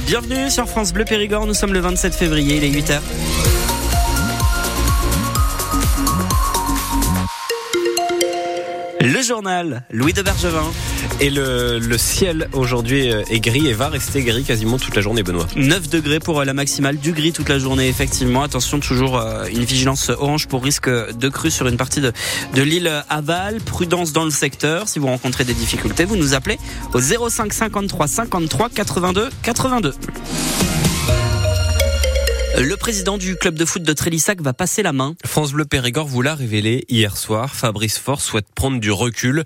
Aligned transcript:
Bienvenue 0.00 0.50
sur 0.50 0.66
France 0.66 0.92
Bleu 0.92 1.04
Périgord, 1.04 1.46
nous 1.46 1.54
sommes 1.54 1.72
le 1.72 1.78
27 1.78 2.14
février, 2.14 2.56
il 2.56 2.64
est 2.64 2.70
8h. 2.70 3.00
Le 9.00 9.22
journal, 9.22 9.84
Louis 9.90 10.12
de 10.12 10.22
Bergevin. 10.22 10.72
Et 11.20 11.30
le, 11.30 11.80
ciel 11.96 12.48
aujourd'hui 12.52 13.06
est 13.06 13.40
gris 13.40 13.68
et 13.68 13.72
va 13.72 13.88
rester 13.88 14.22
gris 14.22 14.44
quasiment 14.44 14.78
toute 14.78 14.94
la 14.96 15.02
journée, 15.02 15.22
Benoît. 15.22 15.46
9 15.56 15.88
degrés 15.88 16.18
pour 16.18 16.44
la 16.44 16.52
maximale, 16.54 16.98
du 16.98 17.12
gris 17.12 17.32
toute 17.32 17.48
la 17.48 17.58
journée, 17.58 17.88
effectivement. 17.88 18.42
Attention, 18.42 18.80
toujours 18.80 19.18
euh, 19.18 19.46
une 19.46 19.64
vigilance 19.64 20.10
orange 20.10 20.48
pour 20.48 20.62
risque 20.62 20.88
de 20.88 21.28
crue 21.28 21.50
sur 21.50 21.66
une 21.66 21.76
partie 21.76 22.00
de, 22.00 22.12
de 22.54 22.62
l'île 22.62 22.90
Aval. 23.08 23.60
Prudence 23.60 24.12
dans 24.12 24.24
le 24.24 24.30
secteur. 24.30 24.88
Si 24.88 24.98
vous 24.98 25.06
rencontrez 25.06 25.44
des 25.44 25.54
difficultés, 25.54 26.04
vous 26.04 26.16
nous 26.16 26.34
appelez 26.34 26.58
au 26.92 27.00
05 27.00 27.52
53 27.52 28.06
53 28.06 28.68
82 28.70 29.28
82. 29.42 29.94
Le 32.56 32.76
président 32.76 33.18
du 33.18 33.34
club 33.34 33.56
de 33.56 33.64
foot 33.64 33.82
de 33.82 33.92
Trélissac 33.92 34.40
va 34.40 34.52
passer 34.52 34.82
la 34.84 34.92
main. 34.92 35.16
France 35.26 35.52
Bleu 35.52 35.64
Périgord 35.64 36.06
vous 36.06 36.22
l'a 36.22 36.36
révélé 36.36 36.84
hier 36.88 37.16
soir. 37.16 37.54
Fabrice 37.54 37.98
Fort 37.98 38.20
souhaite 38.20 38.46
prendre 38.54 38.78
du 38.78 38.92
recul. 38.92 39.42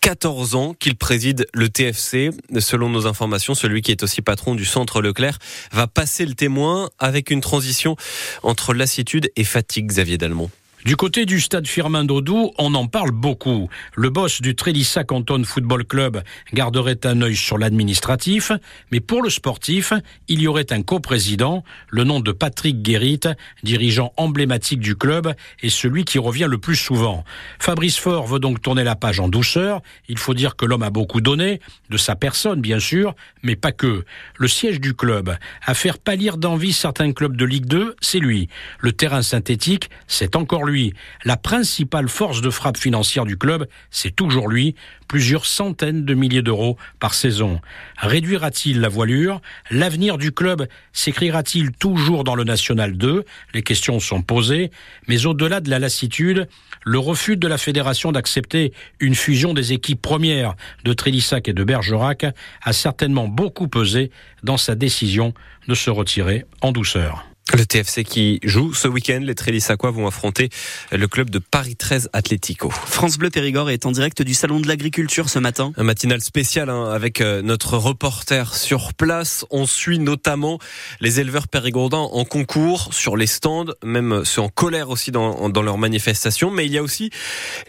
14 0.00 0.54
ans 0.54 0.74
qu'il 0.74 0.96
préside 0.96 1.46
le 1.52 1.68
TFC. 1.68 2.30
Selon 2.58 2.88
nos 2.88 3.06
informations, 3.06 3.54
celui 3.54 3.82
qui 3.82 3.90
est 3.90 4.02
aussi 4.02 4.22
patron 4.22 4.54
du 4.54 4.64
centre 4.64 5.02
Leclerc 5.02 5.38
va 5.70 5.86
passer 5.86 6.24
le 6.24 6.34
témoin 6.34 6.88
avec 6.98 7.30
une 7.30 7.42
transition 7.42 7.94
entre 8.42 8.72
lassitude 8.72 9.30
et 9.36 9.44
fatigue, 9.44 9.88
Xavier 9.88 10.16
Dalmont. 10.16 10.50
Du 10.86 10.94
côté 10.94 11.26
du 11.26 11.40
stade 11.40 11.66
Firmin 11.66 12.04
Dodou, 12.04 12.52
on 12.58 12.72
en 12.76 12.86
parle 12.86 13.10
beaucoup. 13.10 13.68
Le 13.96 14.08
boss 14.08 14.40
du 14.40 14.54
Trélissa 14.54 15.02
Canton 15.02 15.42
Football 15.42 15.84
Club 15.84 16.22
garderait 16.54 17.00
un 17.02 17.22
œil 17.22 17.34
sur 17.34 17.58
l'administratif, 17.58 18.52
mais 18.92 19.00
pour 19.00 19.20
le 19.20 19.28
sportif, 19.28 19.92
il 20.28 20.40
y 20.40 20.46
aurait 20.46 20.72
un 20.72 20.82
coprésident, 20.82 21.64
le 21.88 22.04
nom 22.04 22.20
de 22.20 22.30
Patrick 22.30 22.82
Guérit, 22.82 23.18
dirigeant 23.64 24.12
emblématique 24.16 24.78
du 24.78 24.94
club 24.94 25.34
et 25.60 25.70
celui 25.70 26.04
qui 26.04 26.20
revient 26.20 26.46
le 26.48 26.58
plus 26.58 26.76
souvent. 26.76 27.24
Fabrice 27.58 27.98
Faure 27.98 28.28
veut 28.28 28.38
donc 28.38 28.62
tourner 28.62 28.84
la 28.84 28.94
page 28.94 29.18
en 29.18 29.28
douceur. 29.28 29.80
Il 30.08 30.18
faut 30.18 30.34
dire 30.34 30.54
que 30.54 30.66
l'homme 30.66 30.84
a 30.84 30.90
beaucoup 30.90 31.20
donné, 31.20 31.60
de 31.90 31.96
sa 31.96 32.14
personne 32.14 32.60
bien 32.60 32.78
sûr, 32.78 33.16
mais 33.42 33.56
pas 33.56 33.72
que. 33.72 34.04
Le 34.36 34.46
siège 34.46 34.80
du 34.80 34.94
club, 34.94 35.36
à 35.64 35.74
faire 35.74 35.98
pâlir 35.98 36.36
d'envie 36.36 36.72
certains 36.72 37.12
clubs 37.12 37.36
de 37.36 37.44
Ligue 37.44 37.66
2, 37.66 37.96
c'est 38.00 38.20
lui. 38.20 38.48
Le 38.78 38.92
terrain 38.92 39.22
synthétique, 39.22 39.90
c'est 40.06 40.36
encore 40.36 40.62
lui. 40.62 40.75
La 41.24 41.36
principale 41.36 42.08
force 42.08 42.40
de 42.40 42.50
frappe 42.50 42.76
financière 42.76 43.24
du 43.24 43.36
club, 43.36 43.66
c'est 43.90 44.14
toujours 44.14 44.48
lui, 44.48 44.74
plusieurs 45.08 45.46
centaines 45.46 46.04
de 46.04 46.14
milliers 46.14 46.42
d'euros 46.42 46.76
par 46.98 47.14
saison. 47.14 47.60
Réduira-t-il 47.98 48.80
la 48.80 48.88
voilure? 48.88 49.40
L'avenir 49.70 50.18
du 50.18 50.32
club 50.32 50.66
s'écrira-t-il 50.92 51.72
toujours 51.72 52.24
dans 52.24 52.34
le 52.34 52.44
National 52.44 52.96
2 52.96 53.24
Les 53.54 53.62
questions 53.62 54.00
sont 54.00 54.22
posées, 54.22 54.70
mais 55.08 55.26
au-delà 55.26 55.60
de 55.60 55.70
la 55.70 55.78
lassitude, 55.78 56.48
le 56.84 56.98
refus 56.98 57.36
de 57.36 57.48
la 57.48 57.58
fédération 57.58 58.12
d'accepter 58.12 58.72
une 59.00 59.14
fusion 59.14 59.54
des 59.54 59.72
équipes 59.72 60.02
premières 60.02 60.54
de 60.84 60.92
Trélissac 60.92 61.48
et 61.48 61.52
de 61.52 61.64
Bergerac 61.64 62.26
a 62.62 62.72
certainement 62.72 63.28
beaucoup 63.28 63.68
pesé 63.68 64.10
dans 64.42 64.56
sa 64.56 64.74
décision 64.74 65.34
de 65.68 65.74
se 65.74 65.90
retirer 65.90 66.44
en 66.60 66.72
douceur. 66.72 67.26
Le 67.54 67.64
TFC 67.64 68.02
qui 68.02 68.40
joue 68.42 68.74
ce 68.74 68.88
week-end, 68.88 69.20
les 69.22 69.36
Trélissacois 69.36 69.92
vont 69.92 70.08
affronter 70.08 70.50
le 70.90 71.06
club 71.06 71.30
de 71.30 71.38
Paris 71.38 71.76
13 71.76 72.10
Atlético. 72.12 72.70
France 72.70 73.18
Bleu 73.18 73.30
Périgord 73.30 73.70
est 73.70 73.86
en 73.86 73.92
direct 73.92 74.20
du 74.22 74.34
salon 74.34 74.58
de 74.58 74.66
l'agriculture 74.66 75.30
ce 75.30 75.38
matin. 75.38 75.72
Un 75.76 75.84
matinal 75.84 76.20
spécial 76.20 76.68
hein, 76.68 76.90
avec 76.90 77.20
euh, 77.20 77.42
notre 77.42 77.76
reporter 77.76 78.52
sur 78.52 78.94
place. 78.94 79.46
On 79.50 79.64
suit 79.64 80.00
notamment 80.00 80.58
les 81.00 81.20
éleveurs 81.20 81.46
périgourdins 81.46 81.98
en 81.98 82.24
concours 82.24 82.92
sur 82.92 83.16
les 83.16 83.28
stands, 83.28 83.72
même 83.84 84.24
ceux 84.24 84.40
en 84.40 84.48
colère 84.48 84.90
aussi 84.90 85.12
dans, 85.12 85.48
dans 85.48 85.62
leurs 85.62 85.78
manifestations. 85.78 86.50
Mais 86.50 86.66
il 86.66 86.72
y 86.72 86.78
a 86.78 86.82
aussi 86.82 87.10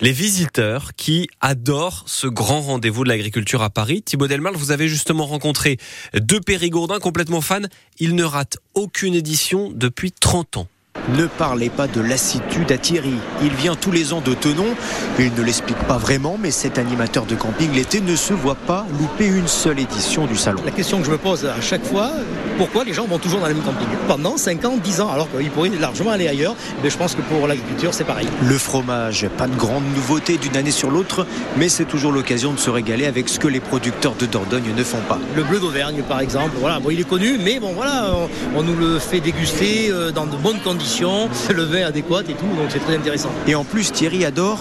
les 0.02 0.12
visiteurs 0.12 0.96
qui 0.96 1.29
adorent 1.40 2.03
ce 2.07 2.25
grand 2.25 2.62
rendez-vous 2.62 3.03
de 3.03 3.09
l'agriculture 3.09 3.62
à 3.62 3.69
Paris. 3.69 4.02
Thibaut 4.02 4.28
Delmal, 4.28 4.56
vous 4.56 4.72
avez 4.72 4.88
justement 4.88 5.28
rencontré 5.28 5.78
deux 6.16 6.41
périgourdins 6.41 7.00
complètement 7.00 7.41
fans. 7.41 7.62
Ils 8.00 8.16
ne 8.16 8.24
ratent 8.24 8.58
aucune 8.74 9.16
édition 9.16 9.72
depuis 9.74 10.12
30 10.12 10.58
ans. 10.58 10.68
Ne 11.16 11.25
parlez 11.25 11.69
pas 11.69 11.88
de 11.88 12.02
lassitude 12.02 12.72
à 12.72 12.78
Thierry. 12.78 13.13
Il 13.41 13.53
vient 13.53 13.75
tous 13.75 13.91
les 13.91 14.12
ans 14.13 14.22
de 14.22 14.34
Tenon. 14.34 14.66
Il 15.19 15.34
ne 15.34 15.41
l'explique 15.41 15.78
pas 15.88 15.97
vraiment, 15.97 16.38
mais 16.40 16.52
cet 16.52 16.78
animateur 16.78 17.25
de 17.25 17.35
camping 17.35 17.72
l'été 17.74 18.02
ne 18.02 18.16
se 18.16 18.34
voit 18.34 18.56
pas 18.56 18.85
louper 19.00 19.25
une 19.28 19.47
seule 19.47 19.80
édition 19.80 20.25
du 20.25 20.35
salon. 20.35 20.62
La 20.66 20.72
question 20.72 21.00
que 21.00 21.06
je 21.06 21.12
me 21.12 21.18
pose 21.18 21.46
à 21.46 21.62
chaque 21.62 21.85
fois, 21.85 22.12
pourquoi 22.58 22.84
les 22.84 22.94
gens 22.94 23.06
vont 23.06 23.19
toujours 23.19 23.40
dans 23.40 23.47
le 23.47 23.53
même 23.53 23.63
camping? 23.63 23.88
Pendant 24.08 24.35
5 24.35 24.66
ans, 24.66 24.78
10 24.84 25.02
ans, 25.02 25.09
alors 25.12 25.30
qu'ils 25.31 25.50
pourraient 25.50 25.69
largement 25.69 26.12
aller 26.12 26.28
ailleurs. 26.28 26.56
Mais 26.84 26.90
je 26.90 26.97
pense 26.97 27.16
que 27.16 27.22
pour 27.22 27.47
l'agriculture, 27.47 27.94
c'est 27.94 28.03
pareil. 28.03 28.28
Le 28.44 28.58
fromage, 28.58 29.28
pas 29.38 29.47
de 29.47 29.56
grande 29.56 29.84
nouveauté 29.96 30.38
d'une 30.38 30.58
année 30.58 30.72
sur 30.72 30.91
l'autre, 30.91 31.25
mais 31.56 31.69
c'est 31.69 31.85
toujours 31.85 32.12
l'occasion 32.12 32.52
de 32.52 32.59
se 32.59 32.69
régaler 32.69 33.06
avec 33.06 33.29
ce 33.29 33.40
que 33.40 33.47
les 33.47 33.59
producteurs 33.59 34.16
de 34.16 34.25
Dordogne 34.25 34.74
ne 34.75 34.84
font 34.84 35.02
pas. 35.08 35.19
Le 35.35 35.44
bleu 35.44 35.59
d'Auvergne, 35.59 36.03
par 36.08 36.19
exemple, 36.19 36.52
voilà, 36.59 36.79
bon, 36.79 36.90
il 36.90 37.00
est 37.00 37.08
connu, 37.08 37.38
mais 37.38 37.59
bon, 37.59 37.74
voilà, 37.74 38.12
on, 38.56 38.59
on 38.59 38.64
nous 38.64 38.75
le 38.75 39.00
fait 39.00 39.19
déguster 39.19 39.90
euh, 39.90 40.12
dans 40.12 40.25
de 40.25 40.35
bonnes 40.35 40.59
conditions 40.59 40.87
le 41.53 41.64
vin 41.64 41.86
adéquat 41.86 42.22
et 42.22 42.34
tout, 42.34 42.48
donc 42.56 42.70
c'est 42.70 42.80
très 42.80 42.96
intéressant. 42.96 43.30
Et 43.46 43.56
en 43.56 43.64
plus, 43.64 43.92
Thierry 43.92 44.24
adore 44.24 44.59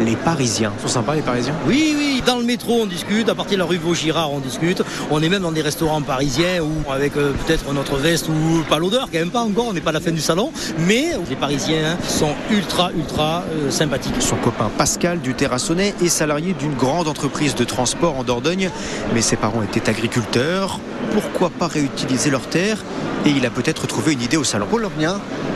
les 0.00 0.16
Parisiens. 0.16 0.72
Ils 0.78 0.82
sont 0.82 0.88
sympas 0.88 1.14
les 1.14 1.22
Parisiens? 1.22 1.54
Oui, 1.66 1.94
oui, 1.96 2.22
dans 2.24 2.36
le 2.36 2.44
métro 2.44 2.80
on 2.82 2.86
discute, 2.86 3.28
à 3.28 3.34
partir 3.34 3.56
de 3.56 3.62
la 3.62 3.68
rue 3.68 3.78
Vaugirard 3.78 4.32
on 4.32 4.38
discute, 4.38 4.82
on 5.10 5.22
est 5.22 5.28
même 5.28 5.42
dans 5.42 5.52
des 5.52 5.62
restaurants 5.62 6.02
parisiens 6.02 6.62
ou 6.62 6.90
avec 6.90 7.16
euh, 7.16 7.32
peut-être 7.46 7.72
notre 7.72 7.96
veste 7.96 8.28
ou 8.28 8.62
pas 8.68 8.78
l'odeur, 8.78 9.08
quand 9.12 9.18
même 9.18 9.30
pas 9.30 9.42
encore, 9.42 9.66
on 9.68 9.72
n'est 9.72 9.80
pas 9.80 9.90
à 9.90 9.94
la 9.94 10.00
fin 10.00 10.10
du 10.10 10.20
salon, 10.20 10.52
mais 10.78 11.12
les 11.28 11.36
Parisiens 11.36 11.96
sont 12.06 12.34
ultra, 12.50 12.90
ultra 12.92 13.44
euh, 13.52 13.70
sympathiques. 13.70 14.14
Son 14.20 14.36
copain 14.36 14.70
Pascal 14.76 15.20
du 15.20 15.34
Terrassonnais 15.34 15.94
est 16.02 16.08
salarié 16.08 16.54
d'une 16.54 16.74
grande 16.74 17.08
entreprise 17.08 17.54
de 17.54 17.64
transport 17.64 18.18
en 18.18 18.24
Dordogne, 18.24 18.70
mais 19.14 19.22
ses 19.22 19.36
parents 19.36 19.62
étaient 19.62 19.88
agriculteurs. 19.88 20.80
Pourquoi 21.12 21.50
pas 21.50 21.66
réutiliser 21.66 22.30
leurs 22.30 22.48
terres 22.48 22.84
et 23.26 23.30
il 23.30 23.44
a 23.44 23.50
peut-être 23.50 23.86
trouvé 23.86 24.12
une 24.12 24.22
idée 24.22 24.36
au 24.36 24.44
salon. 24.44 24.66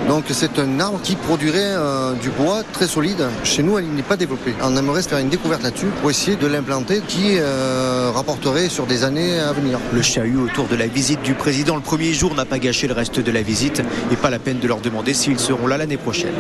Donc 0.09 0.25
c'est 0.31 0.59
un 0.59 0.81
arbre 0.81 1.01
qui 1.03 1.15
produirait 1.15 1.59
euh, 1.61 2.13
du 2.15 2.31
bois 2.31 2.63
très 2.73 2.87
solide. 2.87 3.25
Chez 3.45 3.63
nous, 3.63 3.79
il 3.79 3.93
n'est 3.95 4.03
pas 4.03 4.17
développé. 4.17 4.32
On 4.63 4.77
aimerait 4.77 5.03
faire 5.03 5.19
une 5.19 5.29
découverte 5.29 5.63
là-dessus 5.63 5.89
pour 6.01 6.11
essayer 6.11 6.37
de 6.37 6.47
l'implanter 6.47 7.01
qui 7.07 7.37
euh, 7.39 8.11
rapporterait 8.15 8.69
sur 8.69 8.87
des 8.87 9.05
années 9.05 9.39
à 9.39 9.53
venir. 9.53 9.79
Le 9.93 10.03
chahut 10.03 10.37
autour 10.37 10.67
de 10.69 10.77
la 10.77 10.87
visite 10.87 11.23
du 11.23 11.35
président 11.35 11.77
le 11.77 11.83
premier 11.83 12.13
jour 12.13 12.35
n'a 12.35 12.45
pas 12.45 12.59
gâché 12.59 12.87
le 12.87 12.95
reste 12.95 13.21
de 13.21 13.31
la 13.31 13.43
visite 13.43 13.83
et 14.11 14.17
pas 14.17 14.31
la 14.31 14.39
peine 14.39 14.59
de 14.59 14.69
leur 14.69 14.81
demander 14.81 15.15
s'ils 15.15 15.39
seront 15.39 15.67
là 15.67 15.77
l'année 15.77 15.97
prochaine. 15.97 16.35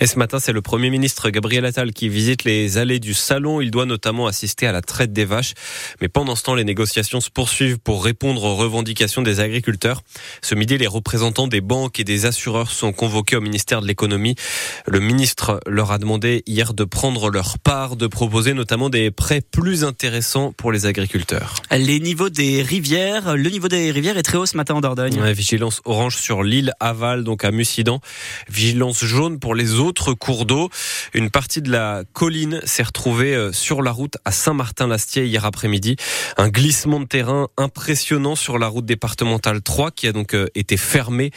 Et 0.00 0.06
ce 0.06 0.16
matin, 0.16 0.38
c'est 0.38 0.52
le 0.52 0.62
Premier 0.62 0.90
ministre 0.90 1.28
Gabriel 1.30 1.64
Attal 1.64 1.92
qui 1.92 2.08
visite 2.08 2.44
les 2.44 2.78
allées 2.78 3.00
du 3.00 3.14
salon. 3.14 3.60
Il 3.60 3.72
doit 3.72 3.84
notamment 3.84 4.28
assister 4.28 4.66
à 4.66 4.72
la 4.72 4.80
traite 4.80 5.12
des 5.12 5.24
vaches. 5.24 5.54
Mais 6.00 6.08
pendant 6.08 6.36
ce 6.36 6.44
temps, 6.44 6.54
les 6.54 6.62
négociations 6.62 7.20
se 7.20 7.30
poursuivent 7.30 7.78
pour 7.78 8.04
répondre 8.04 8.44
aux 8.44 8.54
revendications 8.54 9.22
des 9.22 9.40
agriculteurs. 9.40 10.02
Ce 10.40 10.54
midi, 10.54 10.78
les 10.78 10.86
représentants 10.86 11.48
des 11.48 11.60
banques 11.60 11.98
et 11.98 12.04
des 12.04 12.26
assureurs 12.26 12.70
sont 12.70 12.92
convoqués 12.92 13.34
au 13.34 13.40
ministère 13.40 13.82
de 13.82 13.88
l'économie. 13.88 14.36
Le 14.86 15.00
ministre 15.00 15.60
leur 15.66 15.90
a 15.90 15.98
demandé 15.98 16.44
hier 16.46 16.74
de 16.74 16.84
prendre 16.84 17.28
leur 17.28 17.58
part, 17.58 17.96
de 17.96 18.06
proposer 18.06 18.54
notamment 18.54 18.90
des 18.90 19.10
prêts 19.10 19.40
plus 19.40 19.82
intéressants 19.82 20.52
pour 20.52 20.70
les 20.70 20.86
agriculteurs. 20.86 21.56
Les 21.72 21.98
niveaux 21.98 22.30
des 22.30 22.62
rivières, 22.62 23.36
le 23.36 23.50
niveau 23.50 23.66
des 23.66 23.90
rivières 23.90 24.16
est 24.16 24.22
très 24.22 24.38
haut 24.38 24.46
ce 24.46 24.56
matin 24.56 24.74
en 24.74 24.80
Dordogne. 24.80 25.20
Ouais, 25.20 25.32
vigilance 25.32 25.80
orange 25.84 26.16
sur 26.18 26.44
l'île 26.44 26.72
Aval, 26.78 27.24
donc 27.24 27.44
à 27.44 27.50
Mussidan. 27.50 28.00
Vigilance 28.48 29.04
jaune 29.04 29.40
pour 29.40 29.56
les 29.56 29.74
autres 29.88 30.12
cours 30.12 30.44
d'eau. 30.44 30.68
Une 31.14 31.30
partie 31.30 31.62
de 31.62 31.72
la 31.72 32.02
colline 32.12 32.60
s'est 32.64 32.82
retrouvée 32.82 33.34
euh, 33.34 33.52
sur 33.52 33.80
la 33.80 33.90
route 33.90 34.18
à 34.26 34.32
Saint-Martin-Lastier 34.32 35.24
hier 35.24 35.46
après-midi. 35.46 35.96
Un 36.36 36.50
glissement 36.50 37.00
de 37.00 37.06
terrain 37.06 37.48
impressionnant 37.56 38.36
sur 38.36 38.58
la 38.58 38.68
route 38.68 38.84
départementale 38.84 39.62
3 39.62 39.90
qui 39.90 40.06
a 40.06 40.12
donc 40.12 40.34
euh, 40.34 40.46
été 40.54 40.76
fermée. 40.76 41.30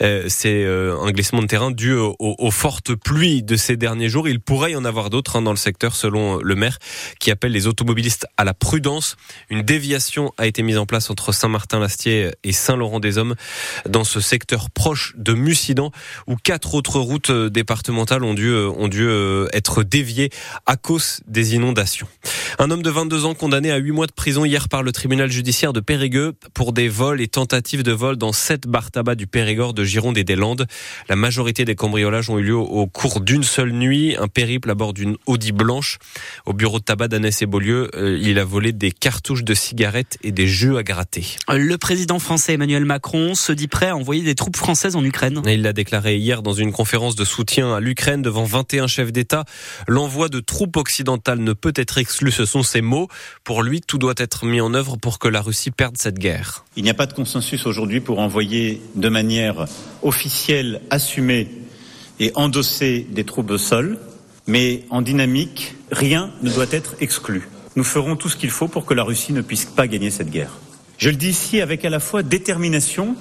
Euh, 0.00 0.24
c'est 0.28 0.64
un 0.64 1.10
glissement 1.10 1.42
de 1.42 1.46
terrain 1.46 1.70
dû 1.70 1.92
aux, 1.92 2.16
aux, 2.18 2.50
fortes 2.50 2.94
pluies 2.94 3.42
de 3.42 3.56
ces 3.56 3.76
derniers 3.76 4.08
jours. 4.08 4.26
Il 4.26 4.40
pourrait 4.40 4.72
y 4.72 4.76
en 4.76 4.86
avoir 4.86 5.10
d'autres 5.10 5.36
hein, 5.36 5.42
dans 5.42 5.50
le 5.50 5.56
secteur 5.56 5.94
selon 5.94 6.38
le 6.38 6.54
maire 6.54 6.78
qui 7.20 7.30
appelle 7.30 7.52
les 7.52 7.66
automobilistes 7.66 8.26
à 8.38 8.44
la 8.44 8.54
prudence. 8.54 9.16
Une 9.50 9.62
déviation 9.62 10.32
a 10.38 10.46
été 10.46 10.62
mise 10.62 10.78
en 10.78 10.86
place 10.86 11.10
entre 11.10 11.32
Saint-Martin-Lastier 11.32 12.30
et 12.42 12.52
Saint-Laurent-des-Hommes 12.52 13.34
dans 13.86 14.04
ce 14.04 14.20
secteur 14.20 14.70
proche 14.70 15.12
de 15.18 15.34
Mussidan 15.34 15.92
où 16.26 16.36
quatre 16.36 16.74
autres 16.74 17.00
routes 17.00 17.30
départementales 17.30 17.97
ont 17.98 18.34
dû, 18.34 18.54
ont 18.54 18.88
dû 18.88 19.08
être 19.52 19.82
déviées 19.82 20.30
à 20.66 20.76
cause 20.76 21.20
des 21.26 21.54
inondations. 21.54 22.08
Un 22.58 22.70
homme 22.70 22.82
de 22.82 22.90
22 22.90 23.24
ans 23.24 23.34
condamné 23.34 23.70
à 23.70 23.76
8 23.76 23.92
mois 23.92 24.06
de 24.06 24.12
prison 24.12 24.44
hier 24.44 24.68
par 24.68 24.82
le 24.82 24.92
tribunal 24.92 25.30
judiciaire 25.30 25.72
de 25.72 25.80
Périgueux 25.80 26.32
pour 26.54 26.72
des 26.72 26.88
vols 26.88 27.20
et 27.20 27.28
tentatives 27.28 27.82
de 27.82 27.92
vol 27.92 28.16
dans 28.16 28.32
7 28.32 28.66
bars 28.66 28.90
tabac 28.90 29.14
du 29.14 29.26
Périgord, 29.26 29.74
de 29.74 29.84
Gironde 29.84 30.18
et 30.18 30.24
des 30.24 30.36
Landes. 30.36 30.66
La 31.08 31.16
majorité 31.16 31.64
des 31.64 31.74
cambriolages 31.74 32.30
ont 32.30 32.38
eu 32.38 32.42
lieu 32.42 32.56
au 32.56 32.86
cours 32.86 33.20
d'une 33.20 33.42
seule 33.42 33.72
nuit, 33.72 34.16
un 34.18 34.28
périple 34.28 34.70
à 34.70 34.74
bord 34.74 34.92
d'une 34.92 35.16
Audi 35.26 35.52
blanche. 35.52 35.98
Au 36.46 36.52
bureau 36.52 36.78
de 36.78 36.84
tabac 36.84 37.08
d'Annès 37.08 37.40
et 37.42 37.46
Beaulieu, 37.46 37.90
euh, 37.94 38.18
il 38.20 38.38
a 38.38 38.44
volé 38.44 38.72
des 38.72 38.90
cartouches 38.90 39.44
de 39.44 39.54
cigarettes 39.54 40.18
et 40.22 40.32
des 40.32 40.46
jeux 40.46 40.76
à 40.76 40.82
gratter. 40.82 41.24
Le 41.48 41.76
président 41.76 42.18
français 42.18 42.54
Emmanuel 42.54 42.84
Macron 42.84 43.34
se 43.34 43.52
dit 43.52 43.68
prêt 43.68 43.88
à 43.88 43.96
envoyer 43.96 44.22
des 44.22 44.34
troupes 44.34 44.56
françaises 44.56 44.96
en 44.96 45.04
Ukraine. 45.04 45.42
il 45.46 45.62
l'a 45.62 45.72
déclaré 45.72 46.16
hier 46.16 46.42
dans 46.42 46.54
une 46.54 46.72
conférence 46.72 47.16
de 47.16 47.24
soutien 47.24 47.74
à 47.74 47.80
l'Ukraine 47.88 48.20
devant 48.20 48.44
21 48.44 48.86
chefs 48.86 49.12
d'État. 49.12 49.44
L'envoi 49.86 50.28
de 50.28 50.40
troupes 50.40 50.76
occidentales 50.76 51.38
ne 51.38 51.54
peut 51.54 51.72
être 51.74 51.96
exclu, 51.96 52.30
ce 52.30 52.44
sont 52.44 52.62
ses 52.62 52.82
mots. 52.82 53.08
Pour 53.44 53.62
lui, 53.62 53.80
tout 53.80 53.96
doit 53.96 54.14
être 54.18 54.44
mis 54.44 54.60
en 54.60 54.74
œuvre 54.74 54.98
pour 54.98 55.18
que 55.18 55.26
la 55.26 55.40
Russie 55.40 55.70
perde 55.70 55.96
cette 55.96 56.18
guerre. 56.18 56.66
Il 56.76 56.84
n'y 56.84 56.90
a 56.90 56.94
pas 56.94 57.06
de 57.06 57.14
consensus 57.14 57.64
aujourd'hui 57.66 58.00
pour 58.00 58.18
envoyer 58.18 58.82
de 58.94 59.08
manière 59.08 59.64
officielle, 60.02 60.82
assumée 60.90 61.48
et 62.20 62.30
endosser 62.34 63.06
des 63.10 63.24
troupes 63.24 63.50
au 63.50 63.58
sol, 63.58 63.98
mais 64.46 64.84
en 64.90 65.00
dynamique, 65.00 65.74
rien 65.90 66.30
ne 66.42 66.50
doit 66.50 66.66
être 66.70 66.94
exclu. 67.00 67.48
Nous 67.74 67.84
ferons 67.84 68.16
tout 68.16 68.28
ce 68.28 68.36
qu'il 68.36 68.50
faut 68.50 68.68
pour 68.68 68.84
que 68.84 68.92
la 68.92 69.02
Russie 69.02 69.32
ne 69.32 69.40
puisse 69.40 69.64
pas 69.64 69.86
gagner 69.86 70.10
cette 70.10 70.30
guerre. 70.30 70.52
Je 70.98 71.10
le 71.10 71.16
dis 71.16 71.28
ici 71.28 71.60
avec 71.60 71.84
à 71.84 71.90
la 71.90 72.00
fois 72.00 72.24
détermination, 72.24 73.14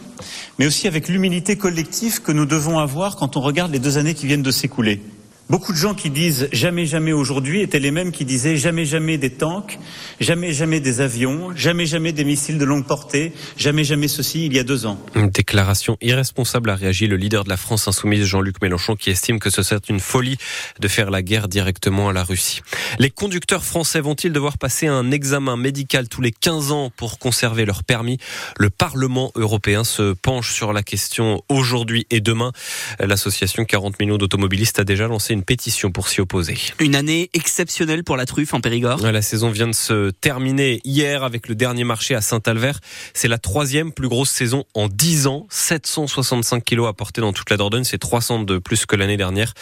mais 0.58 0.66
aussi 0.66 0.88
avec 0.88 1.08
l'humilité 1.08 1.58
collective 1.58 2.24
que 2.24 2.32
nous 2.32 2.48
devons 2.48 2.80
avoir 2.80 3.16
quand 3.16 3.38
on 3.38 3.42
regarde 3.42 3.72
les 3.72 3.78
deux 3.78 4.00
années 4.00 4.16
qui 4.16 4.26
viennent 4.26 4.42
de 4.42 4.50
s'écouler. 4.50 5.00
Beaucoup 5.50 5.72
de 5.72 5.78
gens 5.78 5.94
qui 5.94 6.10
disent 6.10 6.50
jamais 6.52 6.86
jamais 6.86 7.14
aujourd'hui 7.14 7.62
étaient 7.62 7.80
les 7.80 7.92
mêmes 7.92 8.12
qui 8.12 8.26
disaient 8.26 8.58
jamais 8.58 8.84
jamais 8.84 9.18
des 9.18 9.30
tanks, 9.30 9.80
jamais 10.20 10.52
jamais 10.52 10.82
des 10.82 11.00
avions, 11.00 11.56
jamais 11.56 11.86
jamais 11.86 12.12
des 12.12 12.26
missiles 12.26 12.58
de 12.58 12.66
longue 12.66 12.86
portée, 12.86 13.32
jamais 13.56 13.86
jamais 13.86 14.10
ceci 14.10 14.46
il 14.46 14.54
y 14.54 14.60
a 14.60 14.66
deux 14.66 14.86
ans. 14.86 15.00
Une 15.16 15.30
déclaration 15.30 15.98
irresponsable 16.02 16.70
a 16.70 16.76
réagi 16.76 17.08
le 17.08 17.16
leader 17.16 17.46
de 17.46 17.50
la 17.50 17.56
France 17.56 17.88
insoumise 17.88 18.26
Jean-Luc 18.26 18.62
Mélenchon 18.62 18.98
qui 18.98 19.10
estime 19.10 19.40
que 19.40 19.50
ce 19.50 19.64
serait 19.64 19.80
une 19.88 20.02
folie 20.02 20.36
de 20.82 20.88
faire 20.90 21.12
la 21.12 21.22
guerre 21.22 21.48
directement 21.48 22.10
à 22.10 22.14
la 22.14 22.26
Russie. 22.26 22.60
Les 23.00 23.10
conducteurs 23.10 23.64
français 23.64 24.02
vont-ils 24.02 24.34
devoir 24.34 24.58
passer 24.58 24.88
un 24.88 25.12
examen 25.12 25.56
médical 25.56 26.10
tous 26.10 26.22
les 26.22 26.34
15 26.34 26.74
ans 26.74 26.92
pour 26.98 27.20
conserver 27.20 27.64
leur 27.64 27.86
permis? 27.86 28.18
Le 28.58 28.70
Parlement 28.70 29.32
européen 29.36 29.86
se 29.86 30.12
penche 30.12 30.52
sur 30.52 30.74
la 30.74 30.84
question 30.84 31.42
aujourd'hui 31.48 32.06
et 32.10 32.20
demain. 32.20 32.52
L'association 33.00 33.64
40 33.64 33.98
millions 34.02 34.18
d'automobilistes 34.18 34.80
a 34.80 34.84
déjà 34.84 35.08
lancé 35.08 35.37
pétition 35.44 35.92
pour 35.92 36.08
s'y 36.08 36.22
opposer. 36.22 36.58
Une 36.80 36.96
année 36.96 37.30
exceptionnelle 37.34 38.04
pour 38.04 38.18
la 38.18 38.26
truffe 38.26 38.54
en 38.54 38.62
Périgord. 38.62 39.00
La 39.02 39.22
saison 39.22 39.50
vient 39.50 39.68
de 39.68 39.74
se 39.74 40.12
terminer 40.12 40.82
hier 40.84 41.24
avec 41.24 41.48
le 41.48 41.56
dernier 41.56 41.84
marché 41.84 42.16
à 42.16 42.22
Saint-Albert. 42.22 42.80
C'est 43.14 43.28
la 43.28 43.38
troisième 43.38 43.92
plus 43.92 44.08
grosse 44.08 44.30
saison 44.30 44.66
en 44.74 44.88
10 44.88 45.28
ans. 45.28 45.48
765 45.50 46.64
kilos 46.64 46.88
apportés 46.88 47.22
dans 47.22 47.34
toute 47.34 47.50
la 47.50 47.58
Dordogne. 47.58 47.84
C'est 47.84 47.98
300 47.98 48.44
de 48.44 48.58
plus 48.58 48.86
que 48.86 48.96
l'année 48.96 49.18
dernière. 49.18 49.54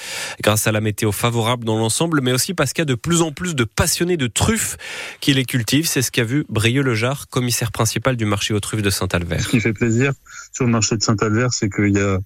Grâce 0.41 0.67
à 0.67 0.71
la 0.71 0.81
météo 0.81 1.11
favorable 1.11 1.65
dans 1.65 1.77
l'ensemble, 1.77 2.21
mais 2.21 2.31
aussi 2.31 2.53
parce 2.53 2.73
qu'il 2.73 2.81
y 2.81 2.83
a 2.83 2.85
de 2.85 2.95
plus 2.95 3.21
en 3.21 3.31
plus 3.31 3.55
de 3.55 3.63
passionnés 3.63 4.17
de 4.17 4.27
truffes 4.27 4.77
qui 5.19 5.33
les 5.33 5.45
cultivent. 5.45 5.87
C'est 5.87 6.01
ce 6.01 6.11
qu'a 6.11 6.23
vu 6.23 6.45
Brieux 6.49 6.81
Lejar, 6.81 7.27
commissaire 7.29 7.71
principal 7.71 8.15
du 8.15 8.25
marché 8.25 8.53
aux 8.53 8.59
truffes 8.59 8.81
de 8.81 8.89
Saint-Albert. 8.89 9.43
Ce 9.43 9.49
qui 9.49 9.59
fait 9.59 9.73
plaisir 9.73 10.13
sur 10.53 10.65
le 10.65 10.71
marché 10.71 10.95
de 10.97 11.03
Saint-Albert, 11.03 11.53
c'est 11.53 11.69
qu'il 11.69 11.95
y 11.95 11.99
a 11.99 12.19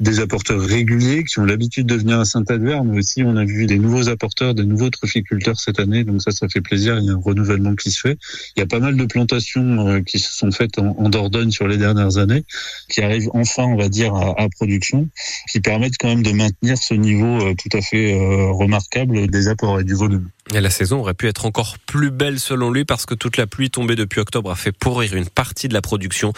des 0.00 0.20
apporteurs 0.20 0.60
réguliers 0.60 1.24
qui 1.24 1.38
ont 1.38 1.44
l'habitude 1.44 1.86
de 1.86 1.96
venir 1.96 2.20
à 2.20 2.24
Saint-Albert, 2.24 2.84
aussi 2.92 3.22
on 3.22 3.36
a 3.36 3.44
vu 3.44 3.66
des 3.66 3.78
nouveaux 3.78 4.08
apporteurs, 4.08 4.54
des 4.54 4.64
nouveaux 4.64 4.90
trufficulteurs 4.90 5.58
cette 5.58 5.80
année, 5.80 6.04
donc 6.04 6.22
ça, 6.22 6.30
ça 6.30 6.48
fait 6.48 6.60
plaisir. 6.60 6.98
Il 6.98 7.06
y 7.06 7.10
a 7.10 7.12
un 7.12 7.20
renouvellement 7.20 7.74
qui 7.74 7.90
se 7.90 8.00
fait. 8.00 8.18
Il 8.56 8.60
y 8.60 8.62
a 8.62 8.66
pas 8.66 8.78
mal 8.78 8.96
de 8.96 9.04
plantations 9.04 9.88
euh, 9.88 10.00
qui 10.00 10.18
se 10.18 10.32
sont 10.32 10.50
faites 10.50 10.78
en, 10.78 11.08
Dordogne 11.08 11.50
sur 11.50 11.68
les 11.68 11.76
dernières 11.76 12.16
années, 12.16 12.44
qui 12.88 13.02
arrivent 13.02 13.28
enfin, 13.34 13.64
on 13.64 13.76
va 13.76 13.88
dire, 13.88 14.14
à, 14.14 14.48
production, 14.56 15.08
qui 15.50 15.60
permettent 15.60 15.98
quand 15.98 16.08
même 16.08 16.22
de 16.22 16.32
maintenir 16.32 16.78
ce 16.78 16.94
niveau 16.94 17.42
euh, 17.42 17.54
tout 17.54 17.76
à 17.76 17.82
fait 17.82 18.14
euh, 18.14 18.50
remarquable 18.50 19.28
des 19.28 19.48
apports 19.48 19.80
et 19.80 19.84
du 19.84 19.94
volume. 19.94 20.28
Et 20.54 20.60
la 20.60 20.70
saison 20.70 21.00
aurait 21.00 21.14
pu 21.14 21.28
être 21.28 21.46
encore 21.46 21.78
plus 21.86 22.10
belle 22.10 22.40
selon 22.40 22.70
lui 22.70 22.84
parce 22.84 23.06
que 23.06 23.14
toute 23.14 23.36
la 23.36 23.46
pluie 23.46 23.70
tombée 23.70 23.94
depuis 23.94 24.20
octobre 24.20 24.50
a 24.50 24.56
fait 24.56 24.72
pourrir 24.72 25.14
une 25.14 25.28
partie 25.28 25.68
de 25.68 25.74
la 25.74 25.80
production. 25.80 26.32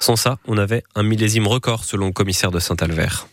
Sans 0.00 0.16
ça, 0.16 0.38
on 0.46 0.58
avait 0.58 0.82
un 0.94 1.02
millésime 1.02 1.46
record 1.46 1.84
selon 1.84 2.06
le 2.06 2.12
commissaire 2.12 2.50
de 2.50 2.58
Saint-Albert. 2.58 3.28